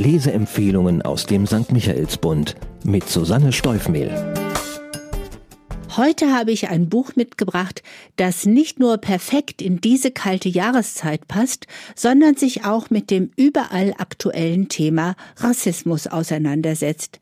Leseempfehlungen 0.00 1.02
aus 1.02 1.26
dem 1.26 1.46
St. 1.46 1.72
Michaelsbund 1.72 2.56
mit 2.84 3.06
Susanne 3.06 3.52
Steufmehl. 3.52 4.10
Heute 5.94 6.32
habe 6.32 6.52
ich 6.52 6.70
ein 6.70 6.88
Buch 6.88 7.16
mitgebracht, 7.16 7.82
das 8.16 8.46
nicht 8.46 8.80
nur 8.80 8.96
perfekt 8.96 9.60
in 9.60 9.82
diese 9.82 10.10
kalte 10.10 10.48
Jahreszeit 10.48 11.28
passt, 11.28 11.66
sondern 11.94 12.36
sich 12.36 12.64
auch 12.64 12.88
mit 12.88 13.10
dem 13.10 13.30
überall 13.36 13.92
aktuellen 13.98 14.70
Thema 14.70 15.16
Rassismus 15.36 16.06
auseinandersetzt. 16.06 17.20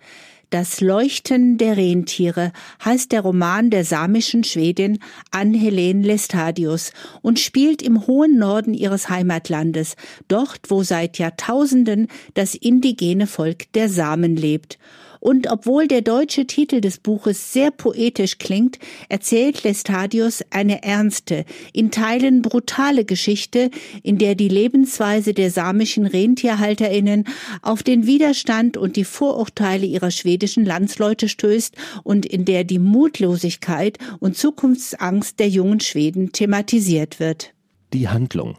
Das 0.51 0.81
Leuchten 0.81 1.59
der 1.59 1.77
Rentiere 1.77 2.53
heißt 2.83 3.13
der 3.13 3.21
Roman 3.21 3.69
der 3.69 3.85
samischen 3.85 4.45
Schwedin 4.45 4.99
Ann-Helene 5.31 6.07
Lestadius 6.07 6.93
und 7.21 7.39
spielt 7.39 7.83
im 7.83 8.07
hohen 8.07 8.39
Norden 8.39 8.73
ihres 8.73 9.11
Heimatlandes, 9.11 9.95
dort 10.27 10.61
wo 10.69 10.83
seit 10.83 11.19
Jahrtausenden 11.19 12.09
das 12.33 12.55
indigene 12.55 13.27
Volk 13.27 13.71
der 13.75 13.91
Samen 13.91 14.37
lebt 14.37 14.79
und 15.21 15.51
obwohl 15.51 15.89
der 15.89 16.03
deutsche 16.03 16.47
Titel 16.47 16.81
des 16.81 16.99
Buches 16.99 17.53
sehr 17.53 17.71
poetisch 17.71 18.39
klingt, 18.39 18.79
erzählt 19.09 19.65
Lestadius 19.65 20.43
eine 20.51 20.83
ernste, 20.83 21.45
in 21.73 21.91
Teilen 21.91 22.43
brutale 22.43 23.05
Geschichte, 23.05 23.71
in 24.03 24.19
der 24.19 24.35
die 24.35 24.49
Lebensweise 24.49 25.35
der 25.35 25.51
samischen 25.51 26.07
Rentierhalterinnen 26.07 27.25
auf 27.63 27.83
den 27.83 28.07
Widerstand 28.07 28.77
und 28.77 28.97
die 28.97 29.05
Vorurteile 29.05 29.87
ihrer 29.87 30.11
schwedischen 30.11 30.65
Landsleute 30.65 31.29
stößt 31.29 31.77
und 32.05 32.27
in 32.27 32.45
der 32.45 32.65
die 32.65 32.79
Mutlosigkeit 32.79 33.99
und 34.21 34.37
Zukunftsangst 34.37 35.39
der 35.39 35.49
jungen 35.49 35.81
Schweden 35.81 36.33
thematisiert 36.33 37.21
wird. 37.21 37.55
Die 37.93 38.09
Handlung 38.09 38.59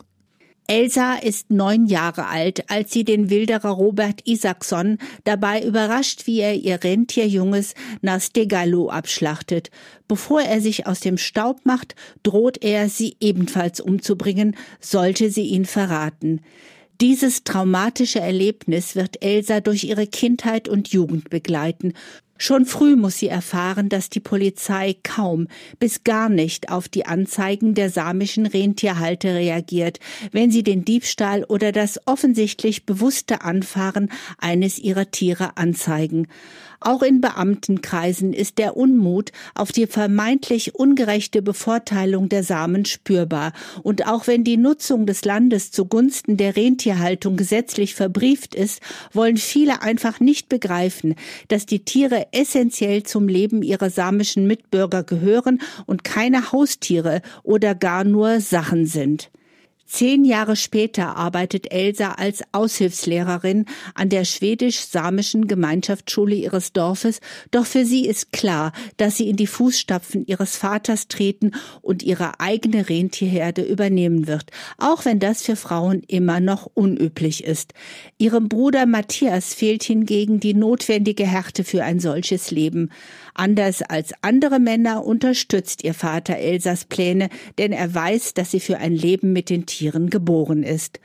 Elsa 0.70 1.16
ist 1.16 1.50
neun 1.50 1.88
Jahre 1.88 2.28
alt, 2.28 2.70
als 2.70 2.94
sie 2.94 3.04
den 3.04 3.32
Wilderer 3.32 3.72
Robert 3.72 4.22
Isaacson 4.26 5.00
dabei 5.24 5.64
überrascht, 5.64 6.28
wie 6.28 6.42
er 6.42 6.54
ihr 6.54 6.84
Rentierjunges 6.84 7.74
Nastegalo 8.04 8.92
abschlachtet. 8.92 9.72
Bevor 10.08 10.42
er 10.42 10.62
sich 10.62 10.86
aus 10.86 11.00
dem 11.00 11.18
Staub 11.18 11.62
macht, 11.66 11.96
droht 12.22 12.64
er, 12.64 12.88
sie 12.88 13.18
ebenfalls 13.20 13.80
umzubringen, 13.80 14.56
sollte 14.80 15.32
sie 15.32 15.48
ihn 15.48 15.66
verraten. 15.66 16.42
Dieses 17.02 17.44
traumatische 17.44 18.20
Erlebnis 18.20 18.96
wird 18.96 19.24
Elsa 19.24 19.62
durch 19.62 19.86
ihre 19.86 20.06
Kindheit 20.06 20.70
und 20.70 20.90
Jugend 20.90 21.32
begleiten. 21.32 21.94
Schon 22.42 22.66
früh 22.66 22.96
muss 22.96 23.18
sie 23.18 23.28
erfahren, 23.28 23.90
dass 23.90 24.10
die 24.10 24.22
Polizei 24.22 24.96
kaum 25.04 25.50
bis 25.78 26.06
gar 26.06 26.30
nicht 26.30 26.72
auf 26.72 26.88
die 26.88 27.06
Anzeigen 27.06 27.74
der 27.74 27.90
samischen 27.90 28.46
Rentierhalter 28.46 29.36
reagiert, 29.36 30.00
wenn 30.32 30.50
sie 30.50 30.64
den 30.64 30.86
Diebstahl 30.86 31.44
oder 31.44 31.74
das 31.74 32.00
offensichtlich 32.08 32.86
bewusste 32.86 33.42
Anfahren 33.42 34.10
eines 34.38 34.80
ihrer 34.80 35.12
Tiere 35.12 35.58
anzeigen. 35.58 36.28
Auch 36.82 37.04
in 37.04 37.20
Beamtenkreisen 37.20 38.32
ist 38.32 38.58
der 38.58 38.78
Unmut 38.78 39.32
auf 39.54 39.74
die 39.74 39.86
vermeintlich 39.86 40.76
ungerechte 40.76 41.42
Bevorteilung 41.42 42.30
der 42.30 42.44
Samen 42.44 42.86
spürbar. 42.86 43.52
Und 43.84 44.08
auch 44.08 44.28
wenn 44.28 44.46
die 44.46 44.56
Nutzung 44.56 45.06
des 45.06 45.26
Landes 45.26 45.72
zugunsten 45.72 46.38
der 46.38 46.56
Rentierhaltung 46.56 47.36
gesetzlich 47.36 47.96
verbrieft 47.96 48.56
ist, 48.56 48.82
wollen 49.12 49.36
viele 49.36 49.82
einfach 49.82 50.22
nicht 50.22 50.48
begreifen, 50.48 51.16
dass 51.50 51.66
die 51.66 51.84
Tiere 51.84 52.28
essentiell 52.32 53.04
zum 53.04 53.28
Leben 53.28 53.62
ihrer 53.62 53.90
samischen 53.90 54.48
Mitbürger 54.48 55.04
gehören 55.04 55.62
und 55.86 56.04
keine 56.04 56.52
Haustiere 56.52 57.22
oder 57.44 57.76
gar 57.76 58.04
nur 58.04 58.40
Sachen 58.42 58.86
sind. 58.86 59.30
Zehn 59.92 60.24
Jahre 60.24 60.56
später 60.56 61.18
arbeitet 61.18 61.74
Elsa 61.74 62.12
als 62.12 62.44
Aushilfslehrerin 62.52 63.66
an 63.96 64.10
der 64.10 64.24
schwedisch-samischen 64.24 65.48
Gemeinschaftsschule 65.48 66.36
ihres 66.36 66.74
Dorfes, 66.74 67.22
doch 67.50 67.66
für 67.66 67.86
sie 67.86 68.06
ist 68.06 68.32
klar, 68.32 68.72
dass 68.98 69.18
sie 69.18 69.28
in 69.28 69.36
die 69.36 69.48
Fußstapfen 69.48 70.28
ihres 70.28 70.58
Vaters 70.58 71.08
treten 71.08 71.54
und 71.82 72.04
ihre 72.04 72.40
eigene 72.40 72.88
Rentierherde 72.88 73.64
übernehmen 73.64 74.28
wird, 74.28 74.52
auch 74.78 75.06
wenn 75.06 75.20
das 75.20 75.42
für 75.42 75.56
Frauen 75.56 76.04
immer 76.08 76.40
noch 76.40 76.70
unüblich 76.76 77.44
ist. 77.44 77.74
Ihrem 78.20 78.48
Bruder 78.48 78.86
Matthias 78.86 79.56
fehlt 79.56 79.82
hingegen 79.82 80.40
die 80.40 80.54
notwendige 80.54 81.26
Härte 81.26 81.64
für 81.64 81.84
ein 81.84 82.00
solches 82.00 82.52
Leben. 82.52 82.92
Anders 83.34 83.82
als 83.82 84.14
andere 84.22 84.60
Männer 84.60 85.04
unterstützt 85.04 85.84
ihr 85.84 85.96
Vater 85.96 86.36
Elsas 86.36 86.86
Pläne, 86.86 87.30
denn 87.58 87.72
er 87.72 87.92
weiß, 87.92 88.36
dass 88.36 88.52
sie 88.52 88.60
für 88.60 88.78
ein 88.78 88.94
Leben 88.94 89.34
mit 89.34 89.50
den 89.50 89.66
Tieren 89.66 89.79
geboren 90.10 90.64
ist. 90.64 91.00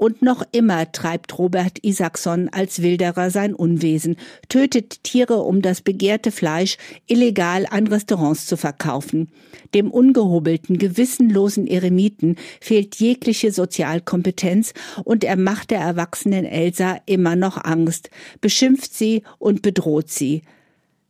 Und 0.00 0.22
noch 0.22 0.42
immer 0.52 0.90
treibt 0.92 1.38
Robert 1.38 1.84
Isaacson 1.84 2.48
als 2.48 2.80
Wilderer 2.80 3.30
sein 3.30 3.54
Unwesen, 3.54 4.16
tötet 4.48 5.04
Tiere, 5.04 5.42
um 5.42 5.60
das 5.60 5.82
begehrte 5.82 6.30
Fleisch 6.30 6.78
illegal 7.06 7.66
an 7.68 7.86
Restaurants 7.86 8.46
zu 8.46 8.56
verkaufen. 8.56 9.30
Dem 9.74 9.90
ungehobelten, 9.90 10.78
gewissenlosen 10.78 11.66
Eremiten 11.66 12.36
fehlt 12.62 12.96
jegliche 12.96 13.52
Sozialkompetenz 13.52 14.72
und 15.04 15.22
er 15.22 15.36
macht 15.36 15.70
der 15.70 15.80
erwachsenen 15.80 16.46
Elsa 16.46 16.96
immer 17.04 17.36
noch 17.36 17.62
Angst, 17.62 18.08
beschimpft 18.40 18.94
sie 18.94 19.22
und 19.38 19.60
bedroht 19.60 20.08
sie. 20.08 20.40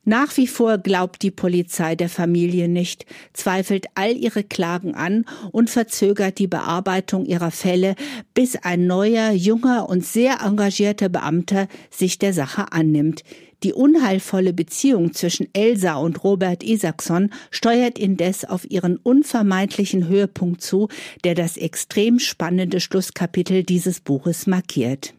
Nach 0.05 0.37
wie 0.39 0.47
vor 0.47 0.79
glaubt 0.79 1.23
die 1.23 1.31
Polizei 1.31 1.95
der 1.95 2.09
Familie 2.09 2.69
nicht, 2.69 3.05
zweifelt 3.35 3.87
all 3.95 4.17
ihre 4.17 4.43
Klagen 4.43 4.95
an 4.95 5.27
und 5.53 5.69
verzögert 5.69 6.39
die 6.39 6.47
Bearbeitung 6.47 7.27
ihrer 7.27 7.51
Fälle, 7.51 7.95
bis 8.33 8.57
ein 8.57 8.87
neuer, 8.87 9.33
junger 9.33 9.89
und 9.89 10.05
sehr 10.05 10.41
engagierter 10.41 11.11
Beamter 11.11 11.69
sich 11.91 12.19
der 12.19 12.33
Sache 12.33 12.73
annimmt. 12.73 13.23
Die 13.63 13.75
unheilvolle 13.75 14.55
Beziehung 14.55 15.13
zwischen 15.13 15.49
Elsa 15.53 15.97
und 15.97 16.25
Robert 16.25 16.63
Isaacson 16.63 17.31
steuert 17.51 17.99
indes 17.99 18.47
auf 18.47 18.69
ihren 18.71 18.97
unvermeidlichen 18.97 20.09
Höhepunkt 20.09 20.63
zu, 20.63 20.89
der 21.25 21.35
das 21.35 21.59
extrem 21.59 22.19
spannende 22.19 22.81
Schlusskapitel 22.81 23.63
dieses 23.65 24.01
Buches 24.01 24.47
markiert. 24.47 25.13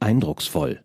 Eindrucksvoll. 0.00 0.80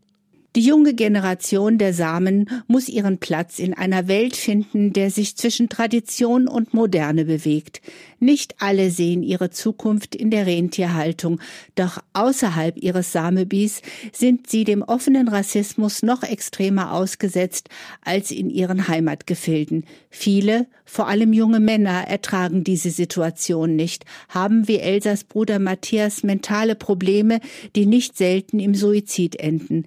Die 0.57 0.62
junge 0.62 0.94
Generation 0.94 1.78
der 1.78 1.94
Samen 1.94 2.50
muss 2.67 2.89
ihren 2.89 3.19
Platz 3.19 3.57
in 3.57 3.73
einer 3.73 4.09
Welt 4.09 4.35
finden, 4.35 4.91
der 4.91 5.09
sich 5.09 5.38
zwischen 5.38 5.69
Tradition 5.69 6.50
und 6.50 6.73
Moderne 6.73 7.23
bewegt. 7.23 7.81
Nicht 8.19 8.56
alle 8.59 8.91
sehen 8.91 9.23
ihre 9.23 9.50
Zukunft 9.50 10.13
in 10.13 10.29
der 10.29 10.45
Rentierhaltung, 10.45 11.40
doch 11.75 12.00
außerhalb 12.11 12.75
ihres 12.78 13.13
Samebis 13.13 13.81
sind 14.11 14.50
sie 14.50 14.66
dem 14.66 14.81
offenen 14.81 15.29
Rassismus 15.29 16.03
noch 16.03 16.22
extremer 16.22 16.91
ausgesetzt 16.91 17.69
als 18.03 18.29
in 18.29 18.50
ihren 18.50 18.90
Heimatgefilden. 18.90 19.85
Viele, 20.09 20.67
vor 20.84 21.07
allem 21.07 21.31
junge 21.31 21.61
Männer, 21.61 22.09
ertragen 22.09 22.66
diese 22.66 22.91
Situation 22.91 23.78
nicht, 23.78 24.03
haben 24.28 24.67
wie 24.67 24.79
Elsas 24.79 25.23
Bruder 25.23 25.59
Matthias 25.59 26.23
mentale 26.23 26.75
Probleme, 26.75 27.40
die 27.78 27.85
nicht 27.85 28.17
selten 28.17 28.59
im 28.59 28.75
Suizid 28.75 29.38
enden. 29.38 29.85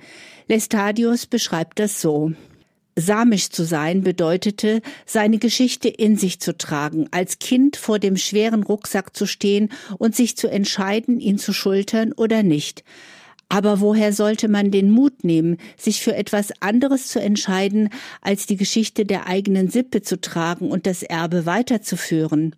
Lestadius 0.54 1.26
beschreibt 1.26 1.80
das 1.80 2.00
so. 2.00 2.30
Samisch 2.94 3.50
zu 3.50 3.64
sein 3.64 4.04
bedeutete, 4.04 4.82
seine 5.04 5.38
Geschichte 5.38 5.88
in 5.88 6.16
sich 6.16 6.38
zu 6.38 6.56
tragen, 6.56 7.08
als 7.10 7.40
Kind 7.40 7.76
vor 7.76 7.98
dem 7.98 8.16
schweren 8.16 8.62
Rucksack 8.62 9.16
zu 9.16 9.26
stehen 9.26 9.70
und 9.98 10.14
sich 10.14 10.36
zu 10.36 10.46
entscheiden, 10.46 11.18
ihn 11.18 11.38
zu 11.38 11.52
schultern 11.52 12.12
oder 12.12 12.44
nicht. 12.44 12.84
Aber 13.48 13.80
woher 13.80 14.12
sollte 14.12 14.46
man 14.46 14.70
den 14.70 14.92
Mut 14.92 15.24
nehmen, 15.24 15.56
sich 15.76 16.00
für 16.00 16.14
etwas 16.14 16.52
anderes 16.60 17.08
zu 17.08 17.20
entscheiden, 17.20 17.88
als 18.20 18.46
die 18.46 18.56
Geschichte 18.56 19.04
der 19.04 19.26
eigenen 19.26 19.70
Sippe 19.70 20.02
zu 20.02 20.20
tragen 20.20 20.70
und 20.70 20.86
das 20.86 21.02
Erbe 21.02 21.46
weiterzuführen? 21.46 22.54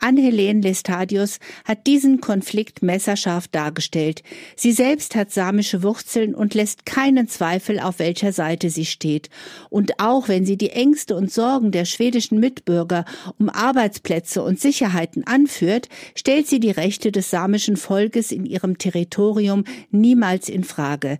Ann-Helene 0.00 0.60
Lestadius 0.60 1.38
hat 1.64 1.86
diesen 1.86 2.20
Konflikt 2.20 2.82
messerscharf 2.82 3.48
dargestellt. 3.48 4.22
Sie 4.56 4.72
selbst 4.72 5.14
hat 5.14 5.30
samische 5.30 5.82
Wurzeln 5.82 6.34
und 6.34 6.54
lässt 6.54 6.86
keinen 6.86 7.28
Zweifel, 7.28 7.78
auf 7.78 7.98
welcher 7.98 8.32
Seite 8.32 8.70
sie 8.70 8.86
steht. 8.86 9.30
Und 9.68 10.00
auch 10.00 10.28
wenn 10.28 10.44
sie 10.44 10.56
die 10.56 10.70
Ängste 10.70 11.14
und 11.14 11.30
Sorgen 11.30 11.70
der 11.70 11.84
schwedischen 11.84 12.40
Mitbürger 12.40 13.04
um 13.38 13.48
Arbeitsplätze 13.48 14.42
und 14.42 14.58
Sicherheiten 14.58 15.26
anführt, 15.26 15.88
stellt 16.14 16.46
sie 16.46 16.60
die 16.60 16.70
Rechte 16.70 17.12
des 17.12 17.30
samischen 17.30 17.76
Volkes 17.76 18.32
in 18.32 18.46
ihrem 18.46 18.78
Territorium 18.78 19.64
niemals 19.90 20.48
in 20.48 20.64
Frage. 20.64 21.18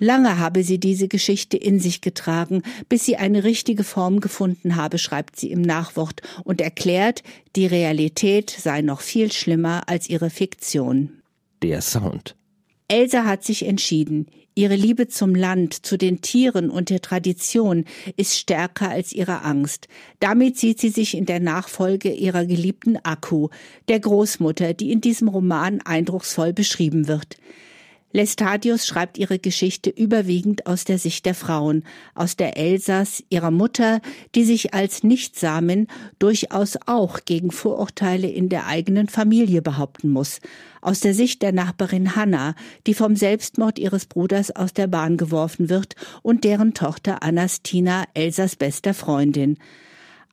Lange 0.00 0.38
habe 0.38 0.64
sie 0.64 0.80
diese 0.80 1.08
Geschichte 1.08 1.58
in 1.58 1.78
sich 1.78 2.00
getragen, 2.00 2.62
bis 2.88 3.04
sie 3.04 3.16
eine 3.16 3.44
richtige 3.44 3.84
Form 3.84 4.20
gefunden 4.20 4.74
habe, 4.76 4.96
schreibt 4.96 5.38
sie 5.38 5.50
im 5.50 5.60
Nachwort 5.60 6.22
und 6.42 6.62
erklärt, 6.62 7.22
die 7.54 7.66
Realität 7.66 8.50
sei 8.50 8.80
noch 8.80 9.02
viel 9.02 9.30
schlimmer 9.30 9.82
als 9.88 10.08
ihre 10.08 10.30
Fiktion. 10.30 11.20
Der 11.62 11.82
Sound. 11.82 12.34
Elsa 12.88 13.24
hat 13.24 13.44
sich 13.44 13.66
entschieden. 13.66 14.26
Ihre 14.54 14.74
Liebe 14.74 15.06
zum 15.06 15.34
Land, 15.34 15.86
zu 15.86 15.96
den 15.96 16.22
Tieren 16.22 16.70
und 16.70 16.90
der 16.90 17.02
Tradition 17.02 17.84
ist 18.16 18.36
stärker 18.36 18.90
als 18.90 19.12
ihre 19.12 19.42
Angst. 19.42 19.86
Damit 20.18 20.58
sieht 20.58 20.80
sie 20.80 20.88
sich 20.88 21.14
in 21.16 21.26
der 21.26 21.40
Nachfolge 21.40 22.10
ihrer 22.10 22.46
geliebten 22.46 22.96
Akku, 22.96 23.48
der 23.88 24.00
Großmutter, 24.00 24.74
die 24.74 24.90
in 24.90 25.00
diesem 25.00 25.28
Roman 25.28 25.80
eindrucksvoll 25.82 26.52
beschrieben 26.52 27.06
wird. 27.06 27.36
Lestadius 28.12 28.86
schreibt 28.86 29.18
ihre 29.18 29.38
Geschichte 29.38 29.88
überwiegend 29.88 30.66
aus 30.66 30.84
der 30.84 30.98
Sicht 30.98 31.26
der 31.26 31.34
Frauen, 31.34 31.84
aus 32.14 32.36
der 32.36 32.56
Elsass, 32.56 33.22
ihrer 33.28 33.52
Mutter, 33.52 34.00
die 34.34 34.44
sich 34.44 34.74
als 34.74 35.04
Nichtsamen 35.04 35.86
durchaus 36.18 36.76
auch 36.86 37.20
gegen 37.24 37.52
Vorurteile 37.52 38.28
in 38.28 38.48
der 38.48 38.66
eigenen 38.66 39.08
Familie 39.08 39.62
behaupten 39.62 40.10
muss, 40.10 40.40
aus 40.80 41.00
der 41.00 41.14
Sicht 41.14 41.42
der 41.42 41.52
Nachbarin 41.52 42.16
Hanna, 42.16 42.54
die 42.86 42.94
vom 42.94 43.14
Selbstmord 43.14 43.78
ihres 43.78 44.06
Bruders 44.06 44.50
aus 44.50 44.72
der 44.72 44.88
Bahn 44.88 45.16
geworfen 45.16 45.68
wird 45.68 45.94
und 46.22 46.42
deren 46.42 46.74
Tochter 46.74 47.22
Anastina 47.22 48.04
Elsas 48.14 48.56
bester 48.56 48.92
Freundin. 48.92 49.56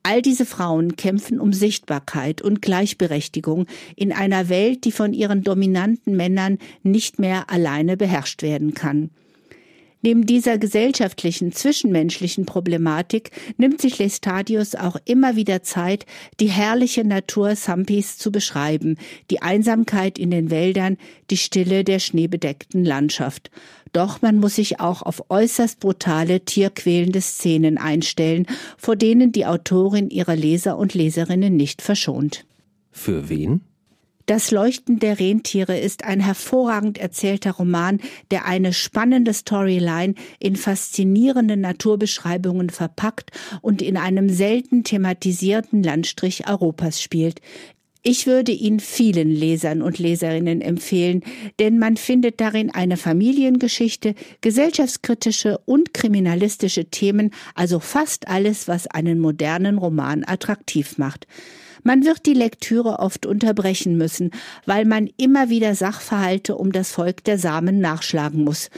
All 0.10 0.22
diese 0.22 0.46
Frauen 0.46 0.96
kämpfen 0.96 1.38
um 1.38 1.52
Sichtbarkeit 1.52 2.42
und 2.42 2.62
Gleichberechtigung 2.62 3.66
in 3.98 4.14
einer 4.14 4.48
Welt, 4.48 4.86
die 4.86 4.94
von 4.94 5.12
ihren 5.12 5.44
dominanten 5.44 6.16
Männern 6.16 6.60
nicht 6.82 7.20
mehr 7.20 7.50
alleine 7.50 7.98
beherrscht 7.98 8.42
werden 8.42 8.74
kann. 8.74 9.10
Neben 10.02 10.26
dieser 10.26 10.58
gesellschaftlichen, 10.58 11.52
zwischenmenschlichen 11.52 12.46
Problematik 12.46 13.32
nimmt 13.58 13.82
sich 13.82 13.98
Lestadius 13.98 14.76
auch 14.76 14.98
immer 15.06 15.36
wieder 15.36 15.64
Zeit, 15.64 16.06
die 16.40 16.50
herrliche 16.50 17.04
Natur 17.04 17.56
Sampis 17.56 18.18
zu 18.18 18.32
beschreiben, 18.32 18.98
die 19.32 19.42
Einsamkeit 19.42 20.20
in 20.20 20.30
den 20.30 20.52
Wäldern, 20.52 20.98
die 21.32 21.38
Stille 21.38 21.84
der 21.84 22.00
schneebedeckten 22.00 22.86
Landschaft. 22.86 23.50
Doch 23.92 24.22
man 24.22 24.38
muss 24.38 24.56
sich 24.56 24.80
auch 24.80 25.02
auf 25.02 25.24
äußerst 25.30 25.80
brutale, 25.80 26.42
tierquälende 26.42 27.22
Szenen 27.22 27.80
einstellen, 27.80 28.46
vor 28.78 28.96
denen 28.96 29.32
die 29.32 29.46
Autorin 29.48 30.10
ihre 30.10 30.36
Leser 30.36 30.78
und 30.78 30.94
Leserinnen 30.94 31.56
nicht 31.56 31.82
verschont. 31.82 32.46
Für 32.92 33.30
wen? 33.30 33.62
Das 34.28 34.52
Leuchten 34.52 35.00
der 35.00 35.22
Rentiere 35.22 35.80
ist 35.80 36.04
ein 36.04 36.20
hervorragend 36.20 36.98
erzählter 36.98 37.52
Roman, 37.52 38.02
der 38.30 38.44
eine 38.44 38.74
spannende 38.74 39.34
Storyline 39.34 40.16
in 40.38 40.58
faszinierende 40.58 41.56
Naturbeschreibungen 41.56 42.70
verpackt 42.70 43.32
und 43.62 43.82
in 43.82 43.96
einem 43.96 44.28
selten 44.28 44.84
thematisierten 44.84 45.82
Landstrich 45.82 46.46
Europas 46.46 47.02
spielt. 47.02 47.40
Ich 48.04 48.28
würde 48.28 48.52
ihn 48.52 48.82
vielen 48.82 49.30
Lesern 49.30 49.82
und 49.82 49.98
Leserinnen 49.98 50.60
empfehlen, 50.60 51.24
denn 51.60 51.80
man 51.80 51.96
findet 51.96 52.42
darin 52.42 52.70
eine 52.70 52.98
Familiengeschichte, 52.98 54.14
gesellschaftskritische 54.42 55.58
und 55.60 55.94
kriminalistische 55.94 56.86
Themen, 56.86 57.32
also 57.56 57.80
fast 57.80 58.28
alles, 58.28 58.68
was 58.68 58.88
einen 58.88 59.20
modernen 59.20 59.78
Roman 59.78 60.26
attraktiv 60.28 60.98
macht. 60.98 61.28
Man 61.84 62.06
wird 62.06 62.26
die 62.26 62.34
Lektüre 62.34 63.00
oft 63.00 63.26
unterbrechen 63.26 63.98
müssen, 63.98 64.32
weil 64.66 64.86
man 64.86 65.10
immer 65.18 65.50
wieder 65.50 65.76
Sachverhalte 65.76 66.56
um 66.56 66.72
das 66.72 66.92
Volk 66.92 67.24
der 67.24 67.38
Samen 67.38 67.80
nachschlagen 67.80 68.44
muss. 68.44 68.70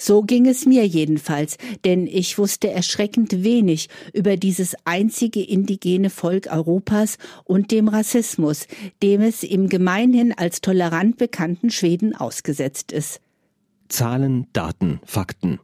So 0.00 0.22
ging 0.22 0.46
es 0.46 0.64
mir 0.64 0.86
jedenfalls, 0.86 1.58
denn 1.84 2.06
ich 2.06 2.38
wusste 2.38 2.70
erschreckend 2.70 3.42
wenig 3.42 3.88
über 4.14 4.36
dieses 4.36 4.76
einzige 4.84 5.42
indigene 5.42 6.08
Volk 6.08 6.46
Europas 6.46 7.18
und 7.44 7.72
dem 7.72 7.88
Rassismus, 7.88 8.68
dem 9.02 9.22
es 9.22 9.42
im 9.42 9.68
gemeinhin 9.68 10.32
als 10.32 10.60
tolerant 10.60 11.16
bekannten 11.16 11.70
Schweden 11.70 12.14
ausgesetzt 12.14 12.92
ist. 12.92 13.20
Zahlen, 13.88 14.46
Daten, 14.52 15.00
Fakten. 15.04 15.58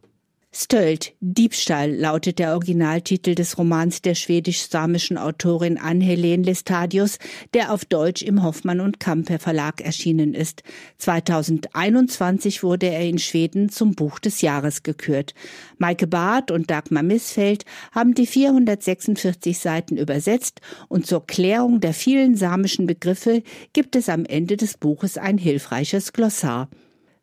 Stöld, 0.57 1.11
Diebstahl 1.19 1.93
lautet 1.93 2.39
der 2.39 2.53
Originaltitel 2.53 3.35
des 3.35 3.57
Romans 3.57 4.01
der 4.01 4.15
schwedisch-samischen 4.15 5.17
Autorin 5.17 5.77
Ann-Helene 5.77 6.43
Lestadius, 6.43 7.19
der 7.53 7.73
auf 7.73 7.83
Deutsch 7.83 8.21
im 8.21 8.41
Hoffmann 8.41 8.79
und 8.79 9.01
Kamper 9.01 9.37
Verlag 9.37 9.81
erschienen 9.81 10.33
ist. 10.33 10.63
2021 10.99 12.63
wurde 12.63 12.85
er 12.85 13.01
in 13.01 13.19
Schweden 13.19 13.67
zum 13.67 13.95
Buch 13.95 14.17
des 14.17 14.39
Jahres 14.39 14.83
gekürt. 14.83 15.33
Maike 15.77 16.07
Barth 16.07 16.51
und 16.51 16.71
Dagmar 16.71 17.03
Missfeld 17.03 17.65
haben 17.91 18.13
die 18.13 18.25
446 18.25 19.59
Seiten 19.59 19.97
übersetzt 19.97 20.61
und 20.87 21.05
zur 21.05 21.27
Klärung 21.27 21.81
der 21.81 21.93
vielen 21.93 22.37
samischen 22.37 22.87
Begriffe 22.87 23.43
gibt 23.73 23.97
es 23.97 24.07
am 24.07 24.23
Ende 24.23 24.55
des 24.55 24.77
Buches 24.77 25.17
ein 25.17 25.37
hilfreiches 25.37 26.13
Glossar. 26.13 26.69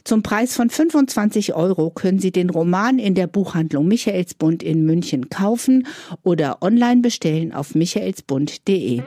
Zum 0.04 0.22
Preis 0.22 0.56
von 0.56 0.69
25 0.69 1.54
Euro 1.54 1.90
können 1.90 2.19
Sie 2.19 2.32
den 2.32 2.50
Roman 2.50 2.99
in 2.99 3.14
der 3.14 3.28
Buchhandlung 3.28 3.87
Michaelsbund 3.87 4.62
in 4.62 4.84
München 4.84 5.31
kaufen 5.31 5.87
oder 6.25 6.58
online 6.60 7.02
bestellen 7.02 7.52
auf 7.52 7.76
michaelsbund.de. 7.76 9.02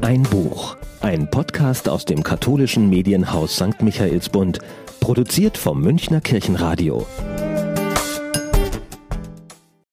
Ein 0.00 0.22
Buch, 0.24 0.76
ein 1.00 1.30
Podcast 1.30 1.88
aus 1.88 2.04
dem 2.04 2.24
katholischen 2.24 2.88
Medienhaus 2.88 3.56
St. 3.56 3.82
Michaelsbund, 3.82 4.58
produziert 5.00 5.56
vom 5.56 5.80
Münchner 5.80 6.20
Kirchenradio. 6.20 7.06